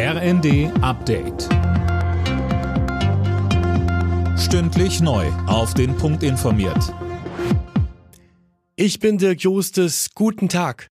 RND 0.00 0.70
Update. 0.80 1.48
Stündlich 4.38 5.00
neu. 5.00 5.26
Auf 5.48 5.74
den 5.74 5.96
Punkt 5.96 6.22
informiert. 6.22 6.94
Ich 8.76 9.00
bin 9.00 9.18
Dirk 9.18 9.40
Justes. 9.40 10.10
Guten 10.14 10.48
Tag. 10.48 10.86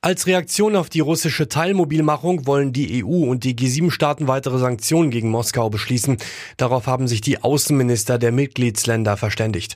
Als 0.00 0.28
Reaktion 0.28 0.76
auf 0.76 0.90
die 0.90 1.00
russische 1.00 1.48
Teilmobilmachung 1.48 2.46
wollen 2.46 2.72
die 2.72 3.02
EU 3.04 3.28
und 3.28 3.42
die 3.42 3.56
G7-Staaten 3.56 4.28
weitere 4.28 4.58
Sanktionen 4.58 5.10
gegen 5.10 5.30
Moskau 5.30 5.68
beschließen. 5.68 6.18
Darauf 6.56 6.86
haben 6.86 7.08
sich 7.08 7.20
die 7.20 7.42
Außenminister 7.42 8.18
der 8.18 8.30
Mitgliedsländer 8.30 9.16
verständigt. 9.16 9.74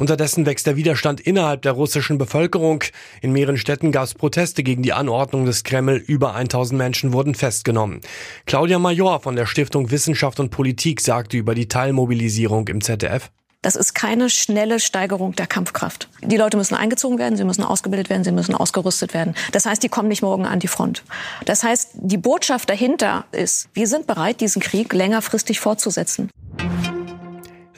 Unterdessen 0.00 0.46
wächst 0.46 0.66
der 0.66 0.76
Widerstand 0.76 1.20
innerhalb 1.20 1.60
der 1.60 1.72
russischen 1.72 2.16
Bevölkerung. 2.16 2.82
In 3.20 3.32
mehreren 3.32 3.58
Städten 3.58 3.92
gab 3.92 4.04
es 4.04 4.14
Proteste 4.14 4.62
gegen 4.62 4.82
die 4.82 4.94
Anordnung 4.94 5.44
des 5.44 5.62
Kreml. 5.62 5.96
Über 5.96 6.34
1000 6.34 6.78
Menschen 6.78 7.12
wurden 7.12 7.34
festgenommen. 7.34 8.00
Claudia 8.46 8.78
Major 8.78 9.20
von 9.20 9.36
der 9.36 9.44
Stiftung 9.44 9.90
Wissenschaft 9.90 10.40
und 10.40 10.48
Politik 10.48 11.02
sagte 11.02 11.36
über 11.36 11.54
die 11.54 11.68
Teilmobilisierung 11.68 12.66
im 12.68 12.80
ZDF. 12.80 13.30
Das 13.60 13.76
ist 13.76 13.94
keine 13.94 14.30
schnelle 14.30 14.80
Steigerung 14.80 15.36
der 15.36 15.46
Kampfkraft. 15.46 16.08
Die 16.22 16.38
Leute 16.38 16.56
müssen 16.56 16.76
eingezogen 16.76 17.18
werden, 17.18 17.36
sie 17.36 17.44
müssen 17.44 17.62
ausgebildet 17.62 18.08
werden, 18.08 18.24
sie 18.24 18.32
müssen 18.32 18.54
ausgerüstet 18.54 19.12
werden. 19.12 19.34
Das 19.52 19.66
heißt, 19.66 19.82
die 19.82 19.90
kommen 19.90 20.08
nicht 20.08 20.22
morgen 20.22 20.46
an 20.46 20.60
die 20.60 20.68
Front. 20.68 21.04
Das 21.44 21.62
heißt, 21.62 21.90
die 21.92 22.16
Botschaft 22.16 22.70
dahinter 22.70 23.26
ist, 23.32 23.68
wir 23.74 23.86
sind 23.86 24.06
bereit, 24.06 24.40
diesen 24.40 24.62
Krieg 24.62 24.94
längerfristig 24.94 25.60
fortzusetzen. 25.60 26.30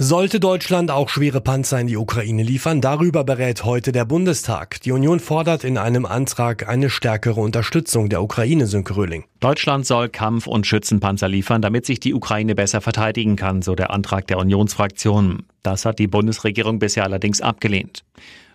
Sollte 0.05 0.41
Deutschland 0.41 0.91
auch 0.91 1.09
schwere 1.09 1.41
Panzer 1.41 1.79
in 1.79 1.87
die 1.87 1.97
Ukraine 1.97 2.42
liefern, 2.42 2.80
darüber 2.80 3.23
berät 3.23 3.65
heute 3.65 3.92
der 3.92 4.05
Bundestag. 4.05 4.80
Die 4.80 4.91
Union 4.91 5.20
fordert 5.20 5.62
in 5.62 5.78
einem 5.78 6.06
Antrag 6.06 6.69
eine 6.69 6.91
stärkere 6.91 7.41
Unterstützung 7.41 8.09
der 8.09 8.20
Ukraine, 8.20 8.66
Sönke 8.66 8.97
Röhling. 8.97 9.27
Deutschland 9.38 9.87
soll 9.87 10.09
Kampf- 10.09 10.48
und 10.48 10.66
Schützenpanzer 10.66 11.28
liefern, 11.28 11.62
damit 11.62 11.87
sich 11.87 12.01
die 12.01 12.15
Ukraine 12.15 12.56
besser 12.56 12.80
verteidigen 12.80 13.37
kann, 13.37 13.62
so 13.62 13.77
der 13.77 13.92
Antrag 13.92 14.27
der 14.27 14.39
Unionsfraktion. 14.39 15.45
Das 15.62 15.84
hat 15.84 16.00
die 16.00 16.08
Bundesregierung 16.08 16.80
bisher 16.80 17.05
allerdings 17.05 17.41
abgelehnt. 17.41 18.03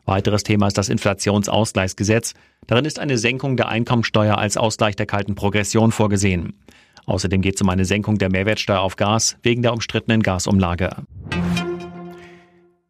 Weiteres 0.04 0.44
Thema 0.44 0.68
ist 0.68 0.78
das 0.78 0.90
Inflationsausgleichsgesetz. 0.90 2.34
Darin 2.68 2.84
ist 2.84 3.00
eine 3.00 3.18
Senkung 3.18 3.56
der 3.56 3.70
Einkommensteuer 3.70 4.38
als 4.38 4.58
Ausgleich 4.58 4.98
der 4.98 5.06
kalten 5.06 5.36
Progression 5.36 5.94
vorgesehen. 5.94 6.60
Außerdem 7.06 7.42
geht 7.42 7.56
es 7.56 7.62
um 7.62 7.70
eine 7.70 7.86
Senkung 7.86 8.18
der 8.18 8.30
Mehrwertsteuer 8.30 8.82
auf 8.82 8.98
Gas 8.98 9.38
wegen 9.42 9.62
der 9.62 9.72
umstrittenen 9.72 10.22
Gasumlage. 10.22 10.90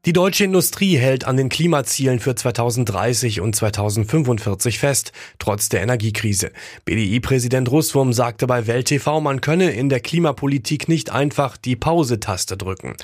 Die 0.08 0.13
deutsche 0.13 0.45
Industrie 0.45 0.95
hält 0.95 1.25
an 1.25 1.36
den 1.36 1.50
Klimazielen 1.50 2.22
für 2.22 2.33
2030 2.33 3.41
und 3.41 3.58
2045 3.58 4.80
fest, 4.80 5.11
trotz 5.38 5.67
der 5.67 5.81
Energiekrise. 5.81 6.53
BDI-Präsident 6.86 7.69
Russwurm 7.69 8.13
sagte 8.13 8.47
bei 8.47 8.67
Welt 8.67 8.88
TV, 8.88 9.19
man 9.19 9.41
könne 9.41 9.72
in 9.72 9.89
der 9.89 10.00
Klimapolitik 10.00 10.88
nicht 10.88 11.11
einfach 11.11 11.58
die 11.58 11.75
Pause-Taste 11.75 12.55
drücken, 12.55 12.95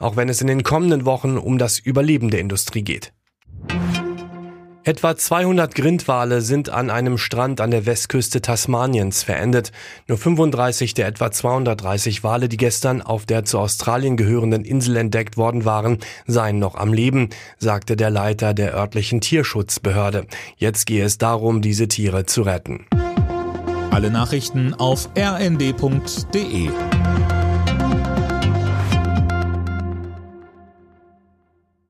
auch 0.00 0.16
wenn 0.16 0.28
es 0.28 0.40
in 0.40 0.48
den 0.48 0.64
kommenden 0.64 1.04
Wochen 1.04 1.38
um 1.38 1.58
das 1.58 1.78
Überleben 1.78 2.28
der 2.28 2.40
Industrie 2.40 2.82
geht. 2.82 3.12
Etwa 4.88 5.14
200 5.14 5.74
Grindwale 5.74 6.40
sind 6.40 6.70
an 6.70 6.88
einem 6.88 7.18
Strand 7.18 7.60
an 7.60 7.70
der 7.70 7.84
Westküste 7.84 8.40
Tasmaniens 8.40 9.22
verendet. 9.22 9.70
Nur 10.06 10.16
35 10.16 10.94
der 10.94 11.08
etwa 11.08 11.30
230 11.30 12.24
Wale, 12.24 12.48
die 12.48 12.56
gestern 12.56 13.02
auf 13.02 13.26
der 13.26 13.44
zu 13.44 13.58
Australien 13.58 14.16
gehörenden 14.16 14.64
Insel 14.64 14.96
entdeckt 14.96 15.36
worden 15.36 15.66
waren, 15.66 15.98
seien 16.26 16.58
noch 16.58 16.74
am 16.74 16.94
Leben, 16.94 17.28
sagte 17.58 17.96
der 17.96 18.08
Leiter 18.08 18.54
der 18.54 18.74
örtlichen 18.74 19.20
Tierschutzbehörde. 19.20 20.26
Jetzt 20.56 20.86
gehe 20.86 21.04
es 21.04 21.18
darum, 21.18 21.60
diese 21.60 21.86
Tiere 21.88 22.24
zu 22.24 22.40
retten. 22.40 22.86
Alle 23.90 24.10
Nachrichten 24.10 24.72
auf 24.72 25.10
rnd.de 25.18 26.70